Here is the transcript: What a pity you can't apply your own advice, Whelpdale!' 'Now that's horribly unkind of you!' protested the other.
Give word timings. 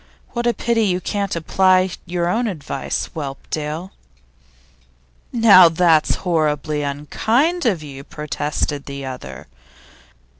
What 0.29 0.47
a 0.47 0.53
pity 0.55 0.85
you 0.85 0.99
can't 0.99 1.35
apply 1.35 1.91
your 2.07 2.27
own 2.27 2.47
advice, 2.47 3.05
Whelpdale!' 3.13 3.91
'Now 5.31 5.69
that's 5.69 6.15
horribly 6.25 6.81
unkind 6.81 7.67
of 7.67 7.83
you!' 7.83 8.03
protested 8.03 8.87
the 8.87 9.05
other. 9.05 9.45